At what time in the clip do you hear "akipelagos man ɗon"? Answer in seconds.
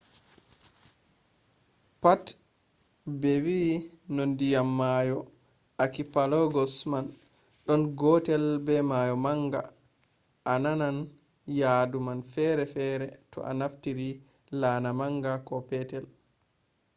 5.83-7.81